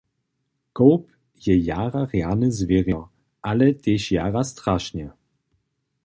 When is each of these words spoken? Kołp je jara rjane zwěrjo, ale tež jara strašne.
Kołp 0.77 1.03
je 1.45 1.53
jara 1.67 2.01
rjane 2.11 2.49
zwěrjo, 2.57 3.01
ale 3.49 3.67
tež 3.83 4.03
jara 4.15 4.43
strašne. 4.53 5.05